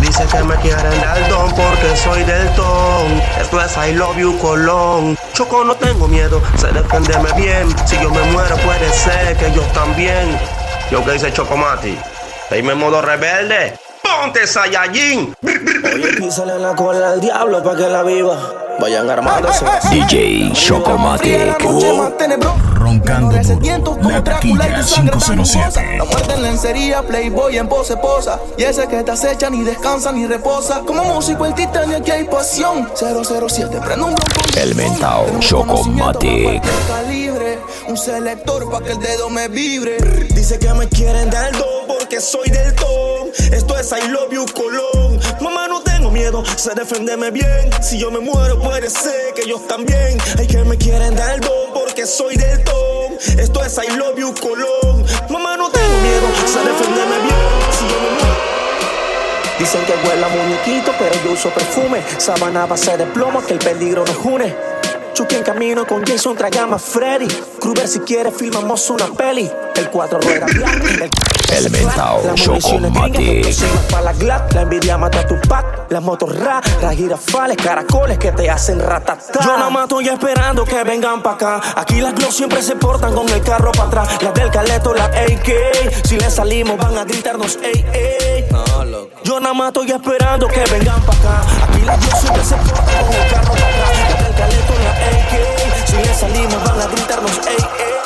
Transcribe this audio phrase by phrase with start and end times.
[0.00, 3.20] Dice que me quieren dar don porque soy del ton.
[3.40, 5.18] Esto es I love you Colón.
[5.32, 7.66] Choco, no tengo miedo, sé defenderme bien.
[7.86, 10.38] Si yo me muero, puede ser que yo también.
[10.90, 11.98] Yo que dice Chocomati,
[12.62, 13.78] me modo rebelde.
[14.02, 15.34] ¡Ponte Saiyajin!
[15.42, 18.67] Oye, písale la cola al diablo pa' que la viva.
[18.80, 19.64] Vayan armándose.
[19.90, 21.58] DJ Chocomatic.
[22.74, 23.98] Roncando duro.
[24.08, 25.98] La taquilla 507.
[25.98, 28.38] La muerte en lencería, playboy en pose posa.
[28.56, 30.80] Y ese que te acecha ni descansa ni reposa.
[30.86, 32.88] Como músico el titanio aquí hay pasión.
[32.94, 34.40] 007, prende un blanco.
[34.56, 36.62] El mentao Chocomatic.
[37.88, 39.96] Un selector pa' que el dedo me vibre.
[40.34, 43.17] Dice que me quieren dar do porque soy del ton.
[43.52, 45.20] Esto es I love you Colón.
[45.40, 47.70] Mamá, no tengo miedo, sé defenderme bien.
[47.82, 50.18] Si yo me muero, puede ser que ellos también.
[50.38, 53.16] Hay que me quieren dar do porque soy del ton.
[53.38, 55.04] Esto es I love you Colón.
[55.30, 57.38] Mamá, no tengo miedo, sé defenderme bien.
[57.72, 58.38] Si yo me muero.
[59.58, 62.02] Dicen que huele muñequito, pero yo uso perfume.
[62.18, 64.54] Sabana base de plomo, que el peligro nos une.
[65.14, 67.26] Chucky en camino con Jason, tragamos Freddy.
[67.58, 69.50] Kruger, si quiere, filmamos una peli.
[69.74, 71.10] El cuatro rueda black, el,
[71.50, 73.90] El mentao la munición es Chocomatic.
[73.90, 75.90] para la glad, la envidia mata tu pack.
[75.90, 79.40] Las motos ra, las girafales, caracoles que te hacen ratatá.
[79.42, 81.60] Yo nada más estoy esperando que vengan pa' acá.
[81.76, 84.22] Aquí las Glock siempre se portan con el carro para atrás.
[84.22, 86.04] Las del Caleto, las AK.
[86.04, 88.44] Si le salimos, van a gritarnos, ey, ey.
[89.24, 91.42] Yo nada más estoy esperando que vengan pa' acá.
[91.64, 94.10] Aquí las Glock siempre se portan con el carro para atrás.
[94.10, 95.88] Las del Caleto, las AK.
[95.88, 97.97] Si le salimos, van a gritarnos, ey, ey.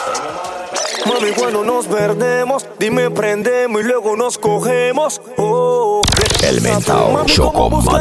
[1.22, 5.22] Mami, cuando nos perdemos, dime prendemos y luego nos cogemos.
[5.36, 6.01] Oh,
[6.42, 7.24] El mentao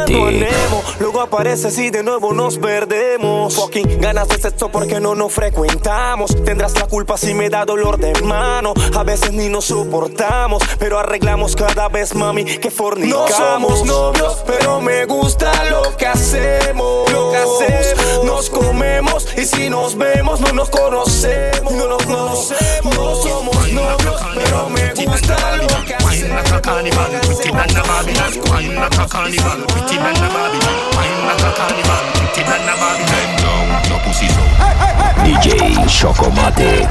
[0.08, 0.82] Nemo.
[0.98, 3.54] Luego apareces y de nuevo nos perdemos.
[3.54, 6.34] Fucking ganas de sexo porque no nos frecuentamos.
[6.44, 8.74] Tendrás la culpa si me da dolor de mano.
[8.96, 13.30] A veces ni nos soportamos, pero arreglamos cada vez, mami, que fornicamos.
[13.30, 17.12] No somos novios, pero me gusta lo que hacemos.
[17.12, 18.24] Lo que hacemos.
[18.24, 21.72] Nos comemos y si nos vemos no nos conocemos.
[21.72, 22.94] No nos conocemos.
[22.96, 26.02] No somos novios, pero me gusta lo que hacemos.
[28.40, 30.32] Carnival, pretty than a Babylon.
[30.32, 30.88] Wine like a carnival, pretty than a Babylon.
[30.96, 33.12] Wine like a carnival, pretty than a Babylon.
[33.12, 34.44] Bend down, your pussy so.
[35.20, 35.46] DJ
[35.86, 36.88] Chocomatic.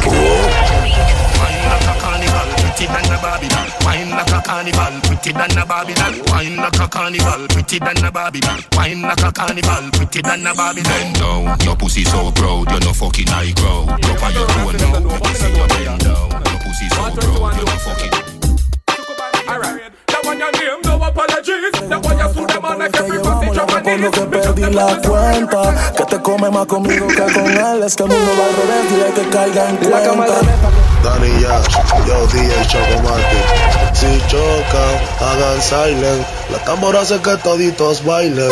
[1.41, 3.68] Wine like a carnival, pretty than a Babylon.
[3.81, 6.13] Wine like a carnival, pretty than a Babylon.
[6.30, 8.59] Wine like a carnival, pretty than a Babylon.
[8.75, 10.85] Wine like a carnival, pretty than a Babylon.
[10.85, 13.85] Bend down, your pussy so proud, you're no fucking high grow.
[13.97, 16.30] Drop on your toe now, let me see you bend down.
[16.30, 18.13] Your pussy so proud, you're no fucking.
[19.50, 20.00] Alright.
[20.41, 21.46] Your name, no apologies.
[21.46, 21.72] You
[22.34, 24.09] sue them on like Que con lo knees.
[24.09, 25.94] que perdí la cuenta.
[25.96, 27.84] Que te come más conmigo que con él.
[27.84, 30.34] Es que el mundo va al revés, dile que caiga en cuenta.
[31.03, 33.94] Danny Yash, yo DJ Chocomatic.
[33.94, 36.25] Si chocan, hagan silent.
[36.51, 38.50] La tambora hace que toditos bailen.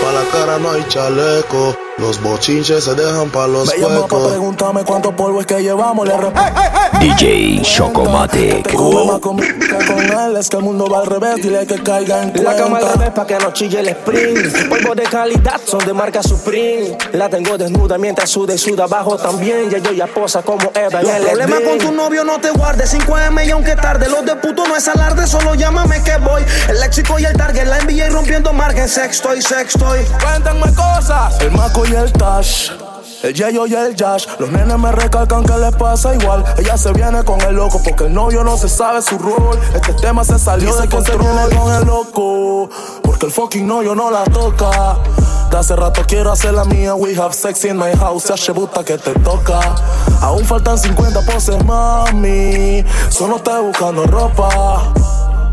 [0.00, 1.76] Pa' la cara no hay chaleco.
[1.98, 6.08] Los bochinches se dejan pa' los Me llama pa' preguntarme cuánto polvo es que llevamos.
[6.08, 6.60] Le respondo.
[7.00, 8.74] DJ Te Chocomatic.
[8.74, 10.36] come más conmigo que con él.
[10.36, 12.92] Es que el mundo va al revés, dile que caiga en La cama al cuenta.
[12.98, 14.68] revés pa' que no chille el sprint.
[14.68, 16.96] Polvo de calidad son de marca Supreme.
[17.12, 19.68] La tengo desnuda mientras suda y suda abajo también.
[19.70, 22.94] Ya yo ya posa como Eva en el Problema con tu novio no te guardes
[22.94, 26.80] 5M y aunque tarde Los de puto no es alarde, solo llámame que voy El
[26.80, 31.38] léxico y el target, la envía y rompiendo margen Sexto y sexto y Cuéntame cosas.
[31.40, 32.70] El maco y el tash
[33.22, 36.44] el Yayo y el Yash, los nenes me recalcan que les pasa igual.
[36.58, 39.56] Ella se viene con el loco porque el novio no se sabe su rol.
[39.72, 41.20] Este tema se salió de control.
[41.20, 42.68] Se viene con el loco
[43.00, 44.98] porque el fucking novio no la toca.
[45.52, 46.96] De hace rato quiero hacer la mía.
[46.96, 48.24] We have sex in my house.
[48.34, 49.60] Se buta que te toca.
[50.20, 52.84] Aún faltan 50 poses, mami.
[53.08, 54.92] Solo estoy buscando ropa.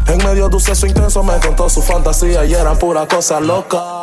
[0.09, 4.01] En medio de un sexo intenso me contó su fantasía y eran pura cosa loca.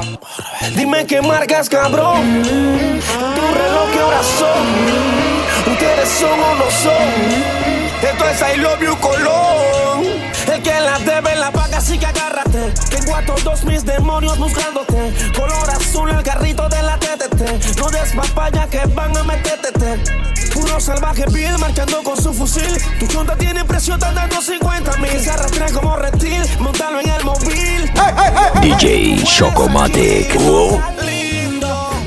[0.76, 2.42] Dime qué marcas, cabrón.
[2.44, 5.72] Tu reloj, qué horas son.
[5.72, 7.56] Ustedes son o no son.
[8.02, 10.06] Esto es I love you, Colón.
[10.52, 12.72] El que la debe la paga, así que agárrate.
[12.88, 15.12] Tengo a todos mis demonios buscándote.
[15.36, 17.78] Color azul, el carrito de la TTT.
[17.80, 20.35] No des papaya que van a meterte.
[20.56, 22.72] Puro salvaje vil marchando con su fusil.
[22.98, 25.20] Tu chonta tiene precio, están dando 50 mil.
[25.20, 27.92] Se arrastra como reptil, montalo en el móvil.
[28.62, 30.34] DJ Chocomatic.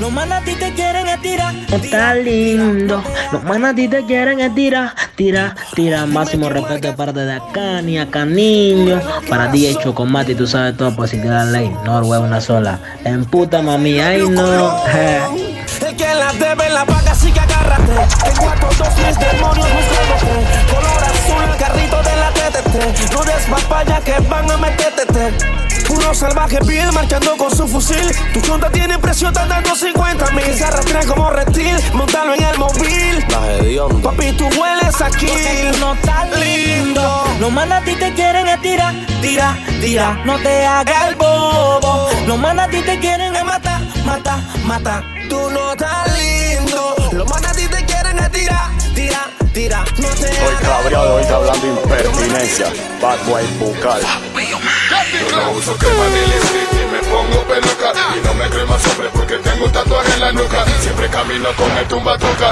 [0.00, 1.54] Los manas a ti te quieren estirar.
[1.70, 3.00] Está lindo.
[3.30, 6.06] Los manas a ti te quieren es tira, tira, tira.
[6.06, 9.00] Máximo respeto de parte de acá, ni acá niño.
[9.28, 11.72] Para DJ Chocomate, tú sabes todo, pues si queda ley.
[11.84, 12.80] No, es una sola.
[13.04, 14.82] En puta mami, ay no.
[15.86, 18.09] El que la debe la paga, así que agárrate.
[18.48, 20.32] A todos mis demonios buscándote.
[20.70, 23.12] Color azul, el carrito de la TTT.
[23.12, 25.60] No des papaya que van a meterte.
[25.86, 28.14] Puro los salvajes Bill marchando con su fusil.
[28.32, 30.54] Tu chonta tiene precio, están dando 50 mil.
[30.54, 33.26] Se arrastra como reptil, montalo en el móvil.
[34.02, 35.26] Papi, tú hueles aquí.
[35.80, 37.24] no estás lindo.
[37.40, 40.20] Los manas a ti te quieren a tira, tira, tira.
[40.24, 42.08] No te hagas el bobo.
[42.26, 45.02] Los manas a ti te quieren a matar, mata, mata.
[45.28, 46.94] Tú no estás lindo.
[47.12, 47.89] Los manas a ti te quieren
[48.50, 49.84] tira, tira, tira.
[49.98, 52.66] No te Estoy cabreado hoy hablando impertinencia.
[53.00, 54.00] Bad boy bucal.
[54.00, 58.86] Yo no uso crema ni lipstick ni me pongo peluca Y no me creo más
[58.86, 62.50] hombre porque tengo un tatuaje en la nuca Siempre camino con el tumba toca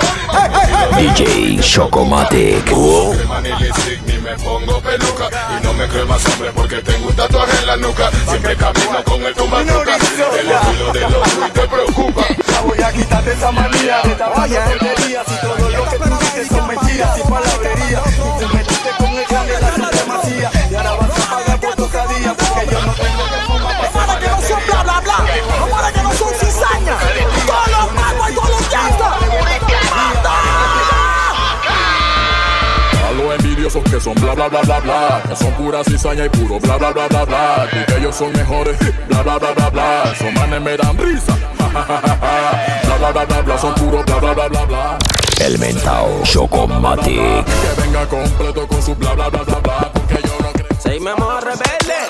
[0.97, 2.71] DJ Chocomatic.
[2.71, 5.29] No crema ni lipstick ni me pongo peluca
[5.59, 9.05] Y no me creo más hombre porque tengo un tatuaje en la nuca Siempre camino
[9.05, 12.27] con el tumba toca El estilo de los y te preocupa
[12.67, 14.01] Voy a quitarte esa manía.
[14.03, 18.03] De tapar tonterías Y todo lo que tú dices son mentiras y palabrerías.
[18.07, 20.51] Y te metiste con el grande de la supremacía.
[20.71, 24.19] Y ahora vas a pagar por tu cadilla Porque yo no tengo que fumar Para
[24.19, 25.17] que no son bla bla bla,
[25.71, 26.97] para que no son cizaña.
[27.47, 29.09] Todos los magos y todos los gangsters.
[33.05, 35.23] A los envidiosos que son bla bla bla bla bla.
[35.29, 37.69] Que son pura cizaña y puro bla bla bla bla bla.
[37.73, 38.77] Y que ellos son mejores.
[39.09, 40.03] Bla bla bla bla bla.
[40.13, 41.37] Esos manes me dan risa
[41.87, 44.99] Bla bla bla bla bla Son puro bla bla bla bla bla
[45.41, 47.45] El mentao Chocomatic.
[47.45, 51.45] Que venga completo con su bla bla bla bla bla Porque yo no creo Seguimos
[51.45, 52.09] rebeldes.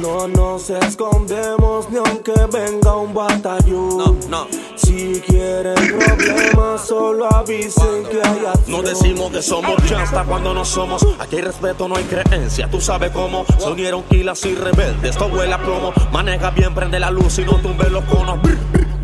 [0.00, 1.63] No nos escondemos
[1.94, 3.98] ni aunque venga un batallón.
[3.98, 4.46] No, no.
[4.76, 8.82] Si quieren problemas, solo avisen que hay acción.
[8.82, 11.06] No decimos que somos hasta cuando no somos.
[11.20, 12.68] Aquí hay respeto, no hay creencia.
[12.68, 13.44] Tú sabes cómo.
[13.58, 15.10] Sonieron quilas y rebeldes.
[15.10, 15.92] Esto huele a plomo.
[16.12, 18.42] Maneja bien, prende la luz y no tumbe los conos.
[18.42, 19.03] Brr, brr,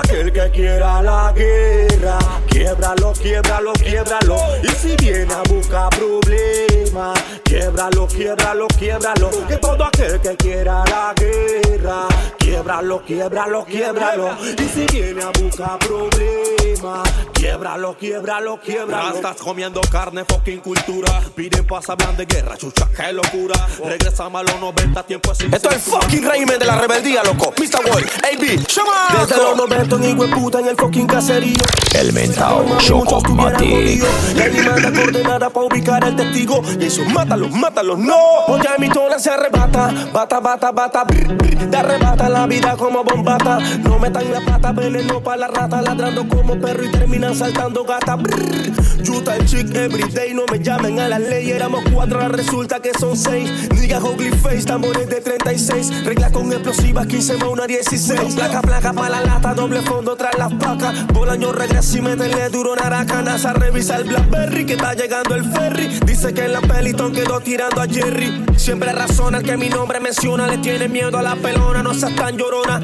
[0.00, 2.18] aquel que quiera la guerra,
[2.48, 4.36] quiebralo, quiebralo, quiebralo.
[4.62, 9.30] Y si viene a buscar problemas, quiebralo, quiebralo, quiebralo.
[9.48, 12.06] Que todo aquel que quiera la guerra,
[12.38, 14.36] quiebralo, quiebralo, quiebralo.
[14.58, 19.14] Y si viene a buscar problemas, quiebralo, quiebralo, quiebralo.
[19.16, 21.20] Estás comiendo carne, fucking cultura.
[21.34, 23.54] Piden paz, hablan de guerra, chucha, qué locura.
[23.84, 25.46] Regresamos a los 90, tiempo así.
[25.52, 27.52] Esto es el fucking régimen de la rebeldía, loco.
[27.58, 27.84] Mr.
[27.86, 29.20] World, AB, Shama.
[29.20, 31.62] Desde los 90 en puta en el fucking caserío.
[31.94, 34.04] El mentao Chocomatic.
[34.40, 36.62] ahí manda coordenada para ubicar al testigo.
[36.78, 38.16] Y eso, mátalos, mátalos, no.
[38.46, 39.92] Oye, mi tola se arrebata.
[40.12, 41.04] Bata, bata, bata.
[41.04, 41.70] brr, brr.
[41.70, 43.58] Te arrebata la vida como bombata.
[43.82, 45.82] No metan la pata, veneno para la rata.
[45.82, 48.14] Ladrando como perro y terminan saltando gata.
[48.14, 48.79] brr.
[49.02, 50.34] Yuta el chick everyday.
[50.34, 51.50] No me llamen a la ley.
[51.50, 53.50] Éramos cuatro, ahora resulta que son seis.
[53.74, 56.04] Nigga ugly face, tambores de 36.
[56.04, 58.34] Reglas con explosivas, 15 más una 16.
[58.34, 61.06] Placa, placa para la lata, doble fondo tras las placas.
[61.08, 63.22] Bolaño regresa y métele duro naraca.
[63.22, 65.88] NASA revisa el Blackberry que está llegando el ferry.
[66.04, 68.44] Dice que en la Peliton quedó tirando a Jerry.
[68.56, 70.46] Siempre razona el que mi nombre menciona.
[70.46, 72.80] Le tiene miedo a la pelona, no seas tan llorona.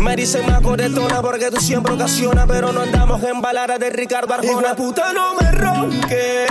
[0.00, 2.46] Me dicen más coretona porque tú siempre ocasionas.
[2.48, 4.68] Pero no andamos en balada de Ricardo Arjona.
[4.68, 6.48] Hijo puta, no me ronques.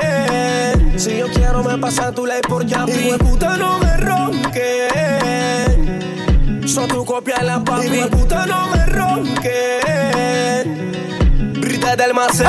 [1.02, 2.86] Si yo quiero me pasa tu ley por ya.
[2.86, 4.94] De puta, no me ronques.
[6.66, 7.90] So tu copia en la papi.
[7.90, 10.66] De puta, no me ronques.
[11.60, 12.46] Brita del Macé.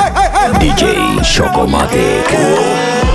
[0.60, 3.05] DJ Chocomatic.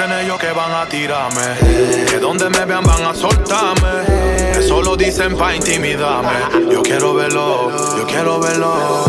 [0.00, 4.58] Dicen ellos que van a tirarme, que donde me vean van a soltarme.
[4.58, 6.30] Eso lo dicen pa' intimidarme.
[6.72, 9.04] Yo quiero verlo, yo quiero verlo.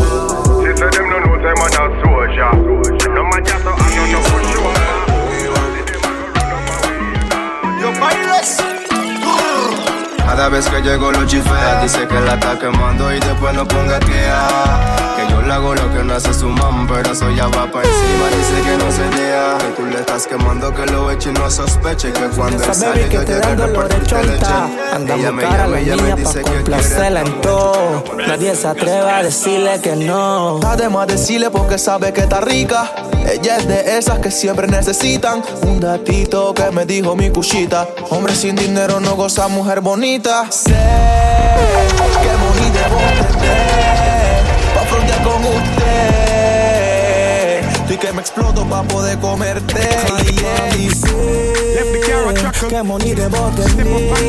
[0.61, 2.51] She said them no know say man a soldier
[3.15, 4.73] No man just a hand no for sure
[7.79, 8.57] Yo bailes
[10.17, 13.97] Cada vez que llego lo chifea Dice que la está quemando y después no ponga
[13.99, 18.27] Que le hago lo que no hace su mam Pero eso ya va pa' encima.
[18.37, 21.49] Dice que no se dea Que tú le estás quemando que lo eche y no
[21.49, 24.69] sospeche Que cuando él Esa sale baby que yo te dan dolor de chonta.
[24.93, 28.03] Anda a buscar a la niña dice pa' complacerla en todo.
[28.27, 30.59] Nadie se atreve a decirle que no.
[30.65, 32.91] Además decirle porque sabe que está rica.
[33.25, 35.43] Ella es de esas que siempre necesitan.
[35.63, 37.87] Un datito que me dijo mi cuchita.
[38.09, 40.51] Hombre sin dinero no goza mujer bonita.
[40.51, 40.71] Sé
[42.21, 44.20] que pa' frontear
[45.23, 47.11] con usted.
[47.89, 49.81] Y que me exploto pa' poder comerte.
[50.77, 51.41] Y sé
[52.69, 53.85] que money debo tener.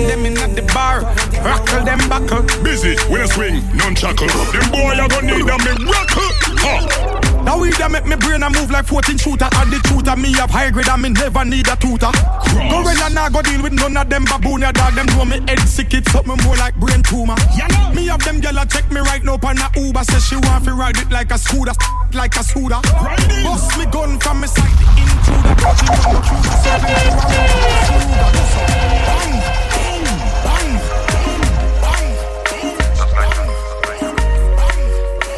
[0.09, 1.03] them in at the bar.
[1.45, 2.43] Rockle them buckle.
[2.63, 4.27] Busy with a swing, none chuckle.
[4.27, 6.31] Them boy a gonna need a miracle.
[6.59, 7.02] Huh.
[7.45, 10.33] Now we that make me brain a move like 14 shooter And the shooter me
[10.39, 12.13] have high grade I me never need a tutor
[12.71, 15.25] Go when I nah go deal with none of them baboon Ya dog them know
[15.27, 17.91] me head sick it something more like brain tumor yeah, no.
[17.95, 20.71] Me have them gyal check me right now on a Uber Say she want fi
[20.71, 21.75] ride it like a scooter
[22.15, 22.79] Like a scooter
[23.43, 28.33] Bust me gun from me side the intruder She don't choose so me she want
[28.39, 29.35] me scooter Bang,
[29.75, 30.07] bang,
[30.47, 30.79] bang,
[31.83, 32.13] bang,
[33.11, 33.43] bang,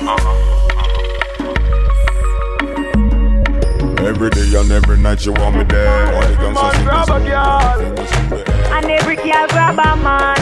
[0.04, 0.43] bang, bang,
[4.31, 4.69] run
[6.54, 7.81] Man grab a girl.
[8.73, 10.37] And every girl grab a man.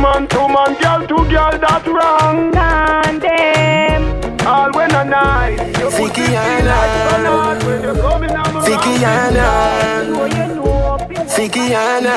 [0.00, 2.54] Man to man, girl to girl, that's wrong.
[2.56, 4.46] And them.
[4.46, 5.58] All when a night.
[5.92, 7.58] Vicky Anna.
[8.64, 9.48] Vicky Anna.
[11.28, 12.16] Vicky Anna.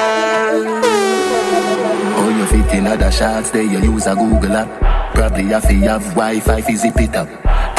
[2.15, 5.13] Oh, you fit in other shots, there you use a Google app.
[5.13, 7.27] Probably have to have Wi-Fi fi zip it up.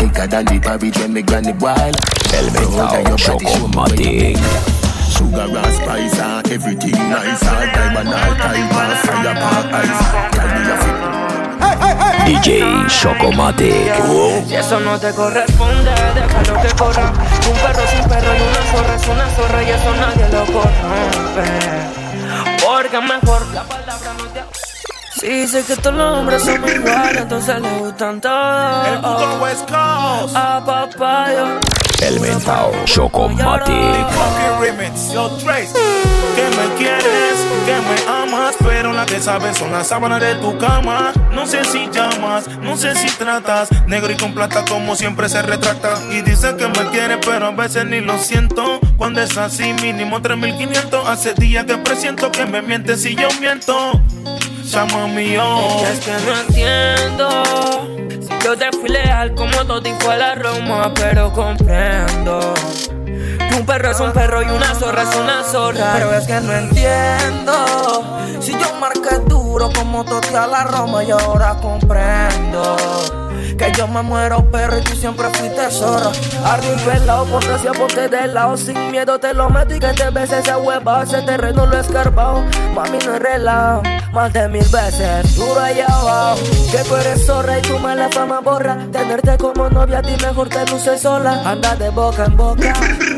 [0.05, 1.95] Thicker than the porridge when me granny boil.
[2.37, 4.37] Elemental Chocomatic.
[5.09, 7.41] Sugar and spice and everything nice.
[7.49, 10.05] All diamond, all type and fire park ice.
[10.37, 11.01] Tell me you fit.
[12.29, 13.97] DJ Chocomatic.
[14.47, 17.09] Si eso no te corresponde, déjalo que corra.
[17.09, 20.45] Un perro es un perro y una zorra es una zorra y eso nadie lo
[20.53, 21.49] corrompe.
[22.63, 24.74] Porque mejor la palabra no te
[25.25, 28.89] Sí, sé que todos los hombres somos iguales, entonces le gustan todos.
[28.89, 30.37] El puto West Coast.
[30.37, 31.61] A.
[32.03, 33.67] Elemental Chocomatic.
[34.11, 35.73] Funky remix, yo Trace.
[36.37, 40.59] Que me quieres, que me amas, pero la que sabes son las sábanas de tu
[40.59, 41.15] cama.
[41.33, 43.71] No sé si llamas, no sé si tratas.
[43.87, 45.95] Negro y con plata como siempre se retrata.
[46.11, 48.79] Y dice que me quiere, pero a veces ni lo siento.
[48.99, 51.09] Cuando es así, mínimo 3500.
[51.09, 54.03] Hace días que presiento que me mientes si yo miento.
[54.75, 57.29] Es que no entiendo.
[58.21, 62.55] Si yo te fui leal como todo y fue la Roma, pero comprendo.
[63.05, 65.93] Que un perro es un perro y una zorra es una zorra.
[65.95, 67.53] Pero es que no entiendo.
[68.41, 72.77] Si yo marqué duro como Toti a la Roma y ahora comprendo.
[73.57, 78.09] Que yo me muero perro y tú siempre fuiste Arriba y pelado, porque si ponte
[78.09, 81.67] de lado Sin miedo te lo meto y que te beses esa hueva Ese terreno
[81.67, 82.45] lo he escarbado
[82.75, 83.83] Mami no es relajo
[84.13, 86.41] Más de mil veces Duro allá abajo
[86.73, 90.15] Que tú eres zorra y tú me la fama borra Tenerte como novia a ti
[90.23, 92.73] mejor te luces sola Anda de boca en boca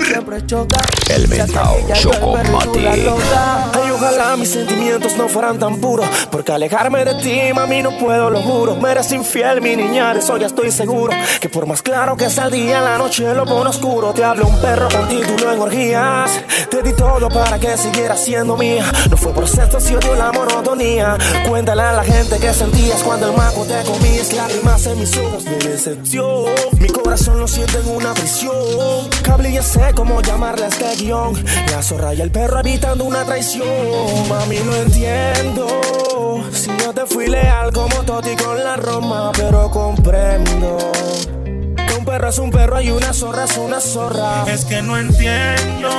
[0.06, 2.86] Siempre choca Elemental Chocomatic.
[2.86, 6.06] Ay, ojalá mis sentimientos no fueran tan puros.
[6.30, 8.76] Porque alejarme de ti, mami, no puedo, lo juro.
[8.76, 11.12] Me eres infiel, mi niña, eso ya estoy seguro.
[11.40, 14.12] Que por más claro que sea el día, la noche lo pone oscuro.
[14.12, 16.30] Te hablo un perro con título en orgías.
[16.68, 18.85] Te di todo para que siguieras siendo mía.
[19.09, 21.16] No fue por sexo, si la monotonía.
[21.49, 24.33] Cuéntale a la gente que sentías cuando el maco te comías.
[24.33, 26.47] Lágrimas en mis ojos de decepción.
[26.80, 29.09] Mi corazón lo siente en una prisión.
[29.23, 31.45] Cable ya sé cómo llamarle a este guion.
[31.71, 34.28] La zorra y el perro habitando una traición.
[34.28, 35.68] Mami, no entiendo.
[36.52, 39.71] Si yo te fui leal como Toti con la Roma, pero
[40.16, 40.78] comprendo.
[41.87, 44.44] Que un perro es un perro y una zorra es una zorra.
[44.46, 45.90] Es que no entiendo.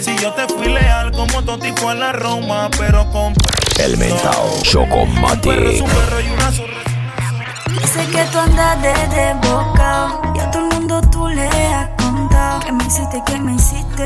[0.00, 3.40] Si yo te fui leal como Toti con la Roma, pero comprendo.
[3.78, 5.82] Elemental Un perro es Chocomatic.
[5.82, 6.72] un perro y una zorra.
[7.68, 12.60] Dice que tú andas de desbocado Y a todo el mundo tú le has contado
[12.60, 14.04] Que me hiciste, que me hiciste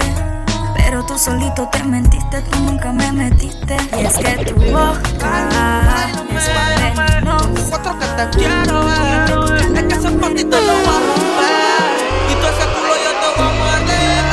[0.76, 6.49] Pero tú solito te mentiste Tú nunca me metiste Y es que tu boca Es
[6.49, 7.15] venenosa
[7.87, 9.76] Que te quiero ver.
[9.76, 11.95] Es que ese patito lo va a romper.
[12.28, 14.25] Y tú ese culo yo te voy a morder.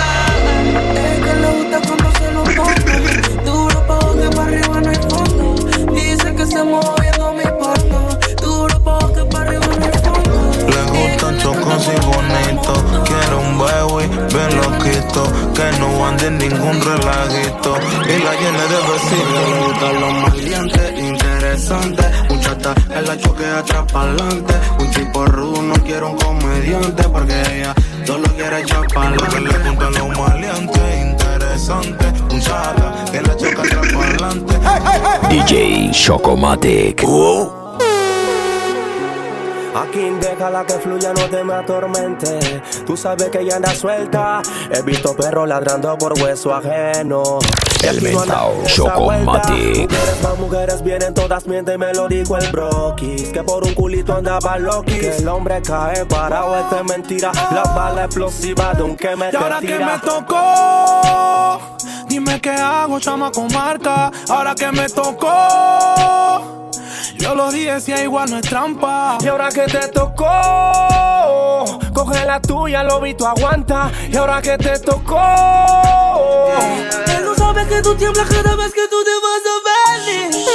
[0.98, 2.72] Es que le gusta cuando se lo pongo.
[3.46, 5.46] Duro pa' que para arriba no hay fondo.
[5.94, 8.00] Dice que se mueve viendo mi porno.
[8.42, 10.36] Duro pa' que para arriba no hay fondo.
[10.74, 12.80] Le gustan chocos y bonitos.
[13.06, 15.22] Quiero un baby bien loquito.
[15.54, 17.78] Que no ande en ningún relajito.
[18.10, 19.42] Y la llene de besitos.
[19.48, 22.08] Le gustan los maleantes, interesantes.
[22.64, 24.54] Chata en la choque atrás pa'lante.
[24.80, 27.04] Un tipo rudo, no quiero un comediante.
[27.10, 27.74] Porque ella
[28.06, 29.42] solo quiere echar pa'lante.
[29.42, 32.14] Le gustan los maleantes, interesantes.
[32.32, 34.54] Un chata que la choque atrás pa'lante.
[35.30, 37.04] DJ Chocomatic.
[39.76, 42.62] Aquí déjala que fluya, no te me atormente.
[42.86, 44.42] Tú sabes que ella anda suelta.
[44.72, 47.40] He visto perros ladrando por hueso ajeno.
[47.84, 48.66] Esa vuelta.
[48.68, 49.92] Chocomatic.
[49.92, 53.30] Mujeres más mujeres vienen todas mienten, me lo dijo el broquis.
[53.30, 55.00] Que por un culito andaba loquis.
[55.00, 57.32] Que el hombre cae parado, es mentira.
[57.52, 61.60] La bala explosiva de un que me Y ahora que me tocó,
[62.08, 64.12] dime qué hago, chama con marca.
[64.30, 66.63] Ahora que me tocó,
[67.24, 69.18] yo lo dije, si igual no es trampa.
[69.22, 70.28] Y ahora que te tocó,
[71.94, 73.90] coge la tuya, lo vi, tú aguanta.
[74.12, 75.22] Y ahora que te tocó,
[77.08, 79.56] Él no sabe que tú tiemblas cada vez que tú te vas a
[80.06, 80.46] venir.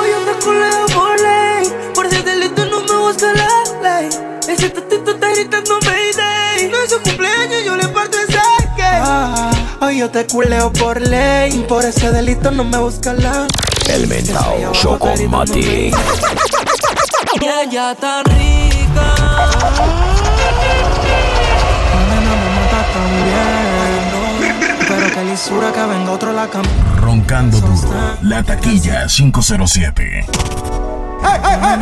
[0.00, 1.92] Hoy yo te coleo por ley.
[1.94, 3.48] Por ese delito no me busca la
[3.82, 4.08] ley.
[4.48, 6.70] Ese tatito está gritando Mayday.
[6.70, 8.38] No es su cumpleaños, yo le parto ese
[8.76, 8.82] que.
[8.82, 9.50] Ah,
[9.82, 11.66] hoy yo te culeo por ley.
[11.68, 13.46] Por ese delito no me busca la.
[13.88, 15.94] Elemental Chocomatic.
[17.40, 19.14] Y ella tan rica.
[21.94, 23.38] La nena me mata también.
[25.30, 26.64] lisura que venga otro la cam.
[27.00, 28.16] Roncando duro.
[28.22, 30.26] La taquilla 507.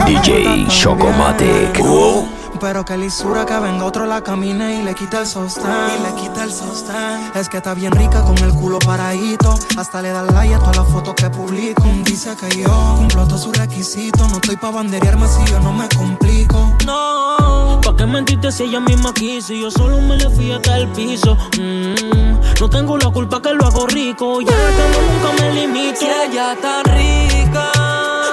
[0.07, 2.36] DJ Chocomatic.
[2.61, 5.65] Pero que lisura que venga otro la camine y le quita el sostén.
[5.99, 7.31] Y le quita el sostén.
[7.35, 9.59] Es que está bien rica con el culo paradito.
[9.77, 11.83] Hasta le da like a todas las fotos que publico.
[12.05, 14.29] Dice que yo cumplo todos sus requisitos.
[14.31, 16.75] No estoy pa' banderearme si yo no me complico.
[16.87, 19.53] No, ¿pa' qué mentiste si ella misma quiso?
[19.53, 21.37] Y yo solo me le fui hasta el piso.
[21.59, 24.41] Mm, no tengo la culpa que lo hago rico.
[24.41, 26.01] Ya que no nunca me limito.
[26.01, 27.71] Si ella está rica,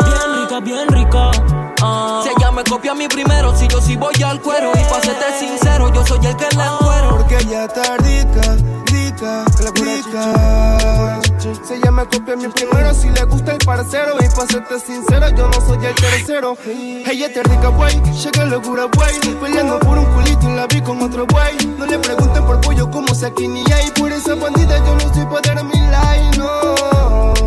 [0.06, 1.32] Bien rica, bien rica.
[1.86, 2.22] Ah.
[2.24, 2.42] si ella me
[2.83, 4.73] copia a mí primero, si yo sí voy al cuero.
[4.75, 7.17] Y pa' serte sincero, yo soy el que la encuero.
[7.17, 11.21] Porque ella está rica, rica, rica.
[11.39, 14.15] Si ella me copia a mí primero, si le gusta el parcero.
[14.19, 16.57] Y pa' serte sincero, yo no soy el tercero.
[16.67, 19.35] Ella está rica, güey, llega locura, güey.
[19.39, 21.55] Peleando por un culito y la vi con otro güey.
[21.77, 23.91] No le pregunten por pollo como se aquí ni hay.
[23.91, 26.92] Por esa bandida yo no estoy pa' dar mi like, no.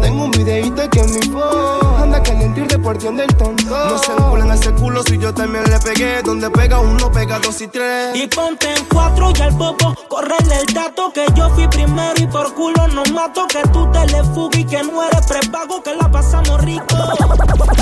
[0.01, 3.65] Tengo un videito que en mi phone anda caliente y repartiendo el tonto.
[3.65, 6.23] No se enculen ese culo si yo también le pegué.
[6.23, 8.17] Donde pega uno, pega dos y tres.
[8.17, 12.27] Y ponte en cuatro y al popo, correle el dato que yo fui primero y
[12.27, 15.95] por culo no mato que tú te le fugas y que no eres prepago que
[15.95, 16.85] la pasamos rico.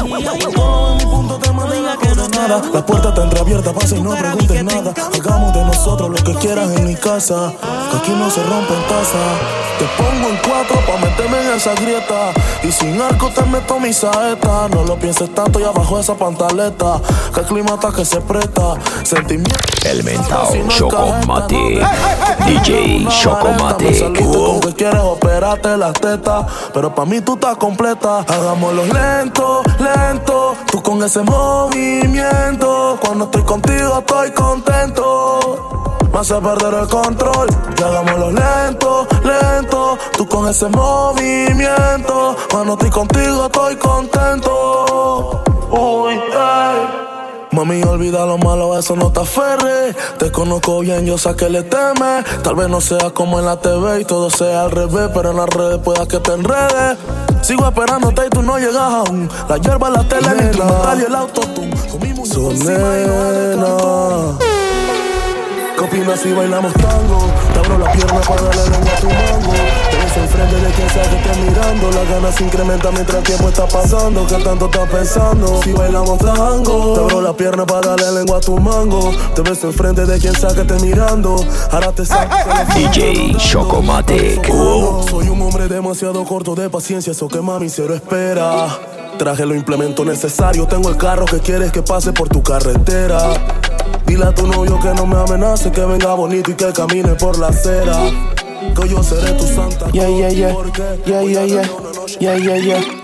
[0.05, 0.99] Y ay no,
[1.55, 2.63] no diga que no nada.
[2.73, 4.95] La puerta está entreabierta, pasa y no preguntes nada.
[5.13, 7.53] Hagamos de nosotros lo que quieras en mi casa.
[7.91, 9.64] Que aquí no se rompen tazas.
[9.79, 12.33] Te pongo en cuatro pa' meterme en esa grieta.
[12.63, 14.69] Y sin arco te meto mi saeta.
[14.69, 17.01] No lo pienses tanto y abajo esa pantaleta.
[17.35, 18.75] Que el clima está que se presta.
[19.03, 19.57] Sentimiento.
[19.85, 21.85] El mentao Chocomatic.
[22.47, 24.19] DJ Chocomatic.
[24.19, 26.47] Con que quieres operarte las tetas.
[26.73, 28.21] Pero pa' mí tú estás completa.
[28.21, 30.55] Hagámoslo lento, lento.
[30.71, 32.99] Tú con ese movimiento.
[33.01, 35.94] Cuando estoy contigo estoy contento.
[36.15, 37.49] Me hace perder el control.
[37.77, 39.99] Y hagámoslo lento, lento.
[40.17, 42.37] Tú con ese movimiento.
[42.49, 45.43] Cuando estoy contigo estoy contento.
[45.73, 46.21] Uy.
[47.51, 49.97] Mami, olvida lo malo, eso no te aferres.
[50.19, 52.25] Te conozco bien, yo sé que le temes.
[52.45, 55.37] Tal vez no sea como en la TV y todo sea al revés, pero en
[55.37, 56.97] las redes pueda que te enredes.
[57.43, 59.29] Sigo esperándote y tú no llegas aún.
[59.49, 61.77] La hierba, la tele, el instrumental y el autotune.
[61.91, 62.13] Con mi
[65.85, 67.31] ¿Qué opinas si bailamos tango?
[67.53, 69.53] Te abro la pierna para darle lengua a tu mango.
[69.91, 71.91] Te ves enfrente de quien sea que esté mirando.
[71.91, 74.27] Las ganas se incrementan mientras el tiempo está pasando.
[74.27, 75.63] ¿Qué tanto estás pensando?
[75.63, 76.95] Si bailamos tango.
[76.95, 79.13] Te abro la pierna para darle lengua a tu mango.
[79.35, 81.37] Te ves enfrente de quien sea que esté mirando.
[81.71, 82.35] Ahora te saco.
[82.75, 84.47] DJ Chocomatic.
[85.11, 88.69] Soy un hombre demasiado corto de paciencia, eso que mami cero espera.
[89.19, 93.35] Traje los implementos necesarios, tengo el carro que quieres que pase por tu carretera.
[94.15, 97.37] Dile a tu novio que no me amenace, que venga bonito y que camine por
[97.37, 97.99] la acera.
[98.81, 99.91] Que yo seré tu santa.
[99.91, 100.55] Yeah, yeah, yeah.
[101.05, 101.67] Yeah, yeah, yeah.
[102.21, 103.04] Yeah, yeah, yeah.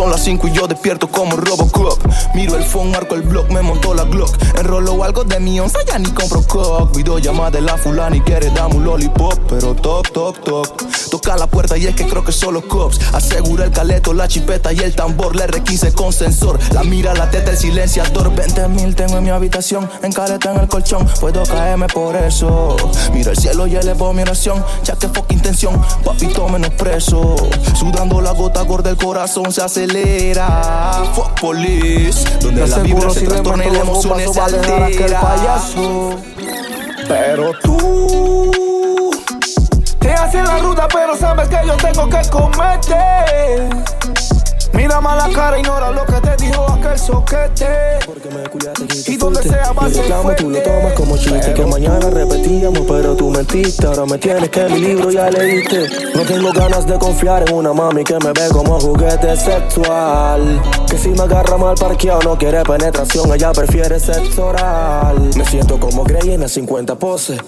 [0.00, 1.98] Son las 5 y yo despierto como Robocop.
[2.34, 4.34] Miro el phone, marco el blog, me montó la Glock.
[4.58, 6.96] Enrolo algo de mi onza, ya ni compro cock.
[6.96, 9.38] Videollamada de la fulana y quiere darme un lollipop.
[9.50, 10.82] Pero toc, toc, toc.
[11.10, 12.98] Toca la puerta y es que creo que son los cops.
[13.12, 15.36] Asegura el caleto, la chipeta y el tambor.
[15.36, 16.58] Le R15 con sensor.
[16.72, 18.34] La mira, la teta, el silenciador.
[18.34, 19.86] 20 mil tengo en mi habitación.
[20.02, 21.06] En caleta en el colchón.
[21.20, 22.74] Puedo caerme por eso.
[23.12, 24.64] Miro el cielo y elevo mi oración.
[24.82, 25.78] Ya que fuck intención.
[26.02, 27.36] Papito menos preso.
[27.74, 31.04] Sudando la gota gorda, el corazón se acelera.
[31.14, 32.24] Fuck police.
[32.40, 35.20] Donde la vibra se trastorna y la emoción se altera.
[35.20, 36.16] payaso.
[37.08, 39.10] Pero tú
[39.98, 42.96] te haces la ruta, pero sabes que yo tengo que comerte.
[44.72, 47.98] Mira mala cara, ignora lo que te dijo aquel soquete.
[49.06, 53.14] Y donde sea va a reclamo, tú lo tomas como chiste que mañana repetíamos, pero
[53.14, 53.86] tú mentiste.
[53.86, 55.88] Ahora me tienes que mi libro ya leíste.
[56.14, 60.60] No tengo ganas de confiar en una mami que me ve como juguete sexual.
[60.88, 65.30] Que si me agarra mal parqueado no quiere penetración, ella prefiere sexo oral.
[65.36, 67.38] Me siento como Grey en las 50 poses.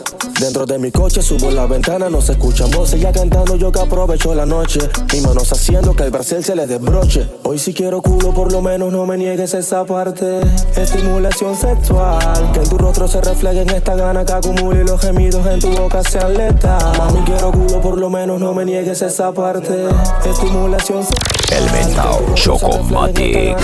[0.41, 3.01] Dentro de mi coche subo la ventana, no se escuchan voces.
[3.01, 4.81] Ya cantando yo que aprovecho la noche.
[5.13, 7.12] Mis manos haciendo que el Brasil se les desbroche.
[7.42, 10.40] Hoy si quiero culo, por lo menos no me niegues esa parte.
[10.77, 12.53] Estimulación sexual.
[12.53, 15.61] Que en tu rostro se refleje en esta gana que acumule y los gemidos en
[15.61, 16.98] tu boca sean letales.
[16.98, 19.88] Mami, quiero culo, por lo menos no me niegues esa parte.
[20.25, 21.22] Estimulación sexual.
[21.59, 23.57] El mentao Chocomatic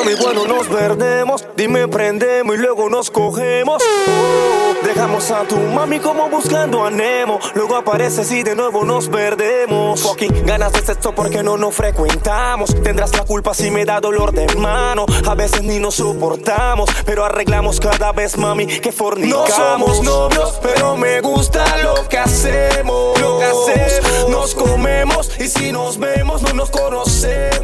[0.00, 3.82] mami, bueno nos perdemos, dime prendemos y luego nos cogemos.
[4.84, 10.00] Dejamos a tu mami como buscando a Luego apareces y de nuevo nos perdemos.
[10.00, 12.74] Fucking ganas de sexo porque no nos frecuentamos.
[12.82, 15.04] Tendrás la culpa si me da dolor de mano.
[15.28, 19.48] A veces ni nos soportamos, pero arreglamos cada vez, mami, que fornicamos.
[19.48, 23.20] No somos novios, pero me gusta lo que hacemos.
[23.20, 24.30] Lo que hacemos.
[24.30, 27.59] Nos comemos y si nos vemos no nos conocemos.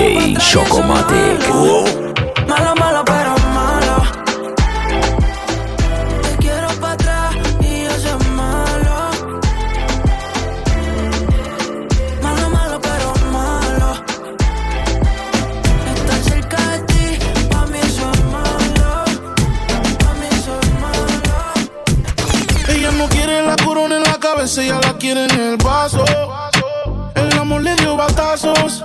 [0.00, 1.46] DJ Chocomatic.
[1.50, 1.99] Malo, oh.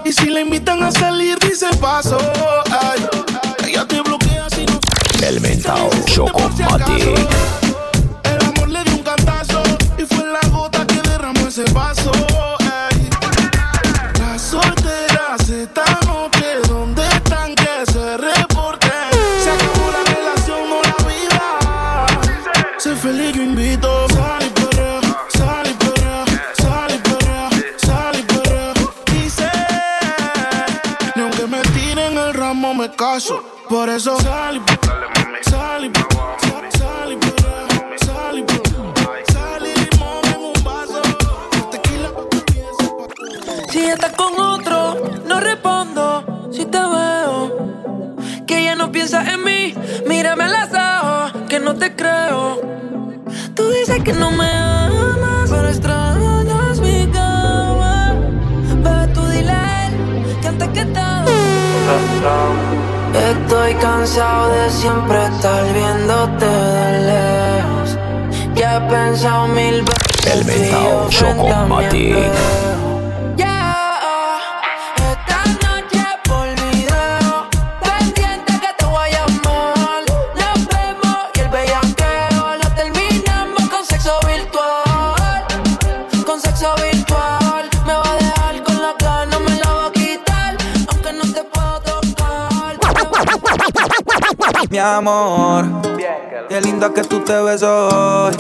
[0.06, 2.20] Y si la invitan a salir, dice paso.
[2.70, 3.08] Ay,
[3.68, 4.80] ella te bloquea si no.
[5.26, 6.75] El mentao Chocomatic.
[54.06, 58.14] Que no me amas, pero extrañas mi cama.
[58.84, 59.94] Bebé, tú dile a él
[60.42, 60.86] que antes que.
[63.32, 67.98] Estoy cansado de siempre estar viéndote de lejos.
[68.56, 70.34] Ya he pensado mil veces.
[70.34, 72.75] El mentao Chocomatic.
[94.86, 95.66] Amor,
[96.48, 98.34] qué linda que tú te ves hoy.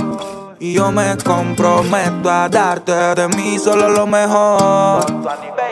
[0.60, 5.06] Y yo me comprometo a darte de mí solo lo mejor.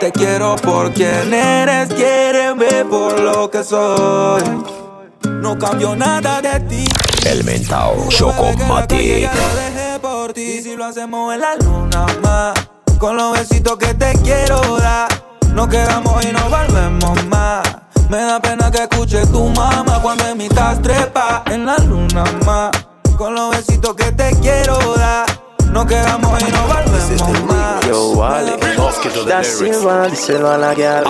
[0.00, 4.42] Te quiero por quien eres, quiéreme por lo que soy.
[5.24, 6.84] No cambio nada de ti.
[7.26, 9.30] El mentao Chocomatic.
[9.32, 10.60] lo dejé por ti.
[10.62, 12.54] Si lo hacemos en la luna más.
[12.98, 15.08] Con los besitos que te quiero dar.
[15.54, 17.62] Nos quedamos y nos volvemos más.
[18.14, 22.22] Me da pena que escuche tu mamá cuando en mi estás trepa en la luna
[22.46, 22.70] más.
[23.18, 25.26] Con los besitos que te quiero dar.
[25.72, 27.84] Nos quedamos y nos volvemos más.
[27.88, 28.52] Yo, vale.
[29.26, 31.04] Da Silva, díselo a la guial.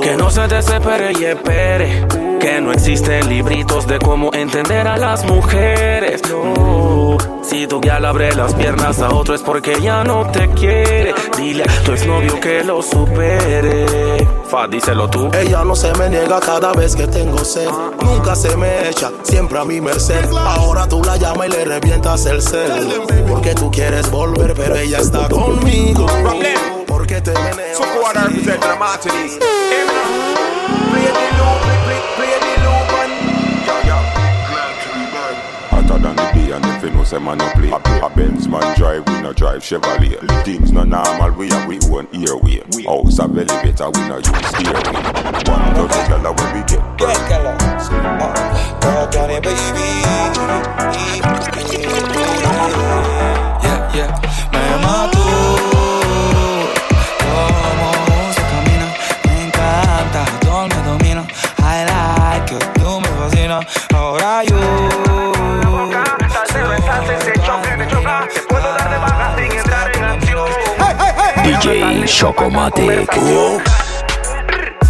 [0.00, 2.06] Que no se desespere y espere.
[2.38, 6.22] Que no existen libritos de cómo entender a las mujeres.
[6.30, 7.18] No.
[7.42, 11.16] Si tu guial abre las piernas a otro es porque ya no te quiere.
[11.36, 14.37] Dile a tu exnovio que lo supere.
[14.48, 15.30] Fa, díselo tú.
[15.34, 17.68] Ella no se me niega cada vez que tengo sed.
[18.02, 20.24] Nunca se me echa, siempre a mi merced.
[20.32, 23.02] Ahora tú la llamas y le revientas el cel.
[23.28, 26.06] Porque tú quieres volver, pero ella está conmigo.
[26.86, 27.76] Porque te meneo.
[27.76, 27.84] So
[28.14, 28.78] the the
[36.48, 37.70] day and if you know say man no play.
[37.70, 40.44] A Benz man drive, we no drive Chevrolet.
[40.44, 42.60] Things no normal, we have we own airway.
[42.84, 45.02] House a belly better, we no use stairway
[45.48, 46.82] One dozen dollar when we get
[53.62, 54.10] Yeah, yeah.
[54.52, 55.37] Me mató
[71.60, 73.10] DJ Chocomatic.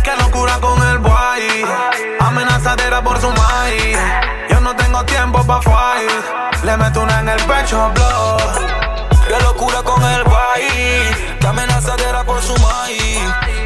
[0.02, 1.64] Qué locura con el boy.
[2.20, 3.98] Amenazadera por su maíz.
[4.50, 6.64] Yo no tengo tiempo pa' fight.
[6.64, 8.36] Le meto una en el pecho, blow.
[9.26, 11.48] Qué locura con el boy.
[11.48, 13.18] Amenazadera por su maíz.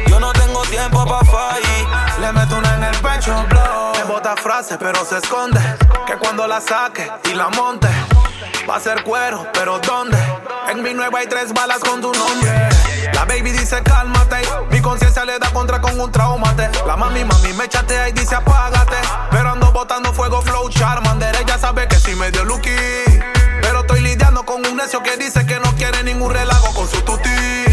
[0.07, 1.87] Yo no tengo tiempo pa' fight.
[2.21, 3.93] Le meto una en el pecho, blow.
[3.97, 5.59] Me bota frase, pero se esconde.
[6.07, 7.89] Que cuando la saque y la monte.
[8.69, 10.17] Va a ser cuero, pero ¿dónde?
[10.69, 12.69] En mi nueva hay tres balas con tu nombre.
[13.13, 14.41] La baby dice cálmate.
[14.71, 16.69] Mi conciencia le da contra con un traumate.
[16.87, 18.97] La mami, mami me chatea y dice apágate.
[19.31, 21.35] Pero ando botando fuego, flow, charmander.
[21.35, 22.69] Ella sabe que sí me dio lucky.
[23.61, 27.01] Pero estoy lidiando con un necio que dice que no quiere ningún relajo con su
[27.01, 27.63] tuti.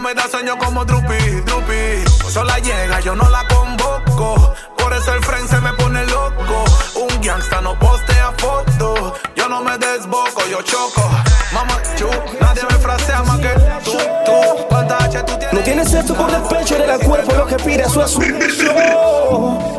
[0.00, 2.04] me da sueño como Drupi, Drupi.
[2.30, 4.54] Sola llega, yo no la convoco.
[4.76, 6.64] Por eso el friend se me pone loco.
[6.94, 9.14] Un gangsta no postea foto.
[9.34, 11.27] Yo no me desboco, yo choco.
[11.52, 12.08] Mamá, chu,
[12.40, 13.48] nadie me frasea más que
[13.84, 14.66] tú, tú.
[14.68, 15.52] ¿Cuánta H tú tienes?
[15.54, 18.24] No tienes esto por el pecho en el cuerpo, lo que pide eso es un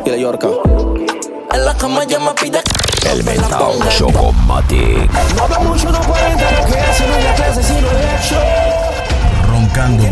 [0.04, 0.48] Y la Yorka.
[1.52, 2.60] En la cama ya me pide
[3.10, 5.10] El mentao Chocomatic.
[5.36, 8.36] No habla mucho, no cuenta lo que hace, no es la clase, sino el hecho.
[9.48, 10.04] Roncando.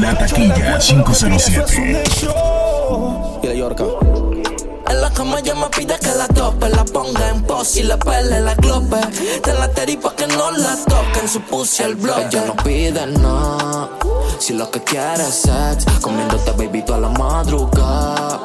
[0.00, 2.04] La taquilla 507.
[3.42, 3.84] Y la Yorka.
[4.88, 7.96] En la cama ya me pide que la tope, la ponga en pos y le
[7.98, 9.00] pele la glope.
[9.42, 12.22] Te la teripa que no la toquen, su pussy el bloque.
[12.28, 13.88] Ella no pide nada,
[14.38, 18.40] si lo que quiere es sex, comiéndote baby toda la madrugada.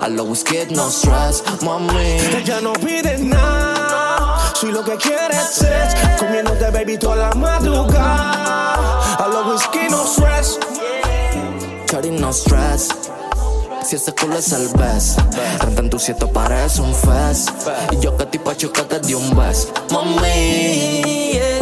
[0.00, 2.18] A los whisky no stress, mami.
[2.36, 4.52] Ella no pide nada.
[4.54, 9.16] Si lo que quiere es sex, comiéndote baby toda la madrugada.
[9.16, 10.58] A los whisky no stress.
[11.90, 13.07] Shorty no stress.
[13.84, 15.18] Si ese culo es el best,
[15.60, 17.50] Renta en tu sitio parece un fest.
[17.92, 19.68] Y yo que tipo choca te di un beso.
[19.90, 21.57] Mami.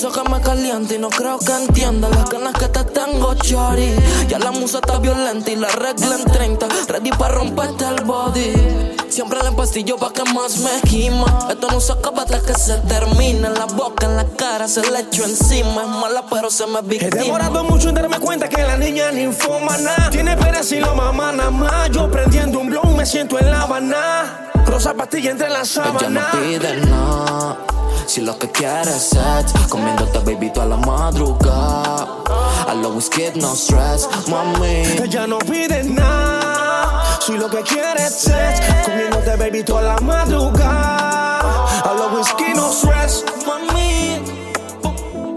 [0.00, 3.96] Confieso que me calienta y no creo que entienda las ganas que te tengo, Chori.
[4.28, 6.68] Ya la musa está violenta y la regla en 30.
[6.86, 8.94] Ready para romperte el body.
[9.08, 11.48] Siempre le pastillo pa' que más me quima.
[11.50, 13.48] Esto no se acaba hasta que se termine.
[13.48, 15.82] En la boca, en la cara, se le echo encima.
[15.82, 17.16] Es mala, pero se me He víctima.
[17.24, 20.10] demorado mucho en darme cuenta que la niña ni nada.
[20.10, 21.90] Tiene pena si lo mamá nada más.
[21.90, 24.50] Yo prendiendo un blon me siento en la Habana.
[24.64, 27.77] Rosa pastilla entre las Ella no pide nada.
[28.08, 32.24] Si lo que quiere es sex, comiéndote baby toda la madrugada.
[32.66, 34.82] A los whisky no stress, mami.
[35.04, 37.04] Ella no pide nada.
[37.20, 41.66] Si lo que quiere es sex, comiéndote baby toda la madrugada.
[41.84, 43.24] A los whisky no stress.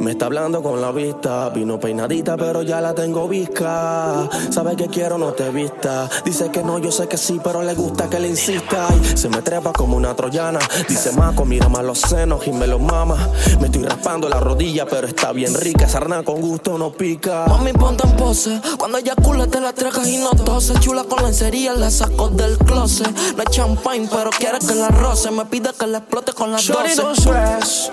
[0.02, 0.12] Mami.
[0.12, 4.28] Me está hablando con la vista, vino peinadita pero ya la tengo visca.
[4.50, 6.10] Sabe que quiero, no te vista.
[6.26, 8.88] Dice que no, yo sé que sí, pero le gusta que le insista.
[9.14, 10.60] Y se me trepa como una troyana.
[10.90, 13.30] Dice Maco, mira más los senos y me los mama.
[13.60, 15.88] Me estoy raspando la rodilla, pero está bien rica.
[15.88, 17.46] Sarna con gusto no pica.
[17.48, 18.62] Mami, ponte en pose.
[18.78, 20.74] Cuando eyacula te la tragas y no tose.
[20.80, 23.08] Chula con lencería, la saco del closet.
[23.38, 25.32] No es champagne, pero quiere que la roce.
[25.32, 27.04] Me pide que la explote con las Shorty, 12.
[27.04, 27.92] no stress.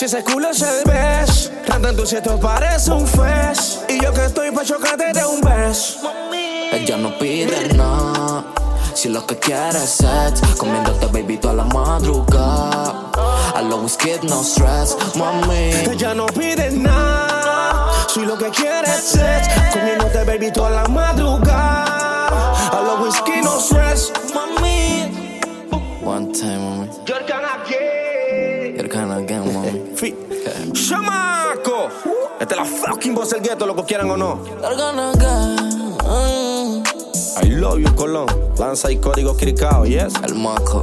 [0.00, 3.82] Si ese culo es el best, Ranta en tu sitio parece un fest.
[3.86, 6.10] Y yo que estoy pa' chocarte de un beso.
[6.72, 8.46] Ella no pide nada.
[8.94, 13.10] Si lo que quiere es sex, comiéndote baby toda la madrugada.
[13.54, 15.74] A los whisky no stress, mami.
[15.92, 17.92] Ella no pide nada.
[18.08, 22.70] Si lo que quiere es sex, comiéndote baby toda la madrugada.
[22.72, 24.10] A los whisky no stress.
[24.32, 25.36] Mami.
[26.02, 26.88] One time, mami.
[27.06, 28.00] Jordan aquí.
[28.80, 29.59] You're kinda again, mami.
[30.00, 30.16] Fi-
[30.72, 31.88] ¡Chamaco!
[32.40, 34.38] Esta es la fucking voz del gueto, lo que quieran o no.
[34.42, 34.56] Get.
[37.42, 38.26] I love you, Colón.
[38.58, 40.14] Lanza y código cricao, yes.
[40.26, 40.82] El maco.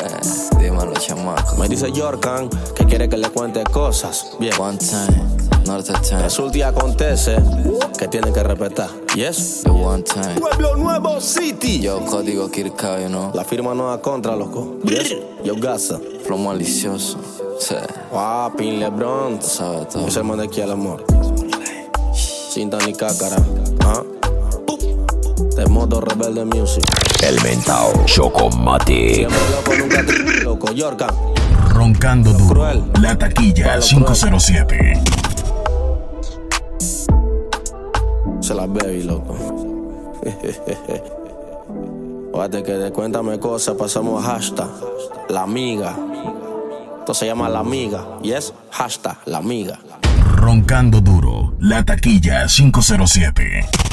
[0.58, 1.56] Dímelo, chamaco.
[1.56, 4.32] Me dice Jorkan que quiere que le cuente cosas.
[4.38, 4.52] Bien.
[4.60, 5.24] One time,
[5.64, 6.22] time.
[6.22, 7.36] Resulta y acontece
[7.98, 8.90] que tiene que respetar.
[9.14, 9.62] Yes.
[9.64, 10.34] The one time.
[10.38, 11.80] Pueblo Nuevo City.
[11.80, 13.30] Yo código Kirkao, you know.
[13.32, 14.76] La firma no da contra, loco.
[14.84, 15.16] Yes.
[15.42, 15.98] Yo gasa.
[16.26, 17.16] Flow malicioso.
[17.58, 17.76] Sí.
[18.14, 19.38] Ah, Pin LeBron.
[19.38, 20.06] Tú sabes todo.
[20.06, 21.04] Es el man de aquí al amor.
[22.14, 23.36] Cinta ni cácara.
[23.84, 24.02] ¿Ah?
[25.56, 26.84] De modo rebelde music.
[27.22, 29.28] El mentao Chocomatic.
[29.30, 30.72] Loco, nunca te loco.
[30.72, 31.06] Yorka.
[31.70, 32.54] Roncando duro.
[32.54, 32.84] Cruel.
[33.00, 35.02] La taquilla Palo 507.
[38.40, 39.34] Se las baby, loco.
[42.32, 44.68] Fíjate que de cuéntame cosas pasamos a hashtag
[45.28, 45.96] la amiga.
[47.02, 48.06] Esto se llama la amiga.
[48.22, 49.76] Yes, hashtag la amiga.
[50.36, 51.52] Roncando duro.
[51.58, 53.91] La taquilla 507.